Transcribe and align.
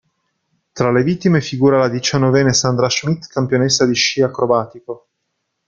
Tra 0.71 0.89
le 0.91 1.03
vittime 1.03 1.41
figura 1.41 1.77
la 1.77 1.87
diciannovenne 1.87 2.53
Sandra 2.53 2.89
Schmitt, 2.89 3.27
campionessa 3.27 3.85
di 3.85 3.93
sci 3.93 4.23
acrobatico. 4.23 5.09